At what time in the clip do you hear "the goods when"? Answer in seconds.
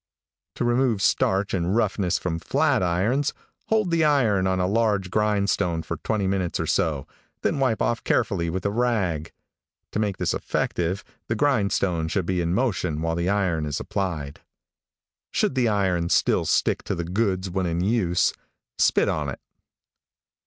16.95-17.67